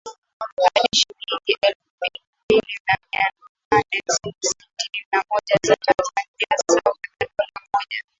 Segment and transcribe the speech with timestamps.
[0.59, 3.23] hadi shilingi elfu mbili mia
[3.71, 8.03] nane sitini na moja za Tanzania sawa na dola mmoja